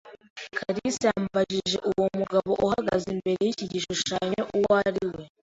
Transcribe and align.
kalisa 0.59 1.03
yambajije 1.11 1.77
uwo 1.91 2.05
mugabo 2.19 2.51
uhagaze 2.65 3.07
imbere 3.15 3.37
y’iki 3.45 3.65
gishushanyo 3.71 4.43
uwo 4.57 4.71
ari 4.87 5.05
we. 5.13 5.23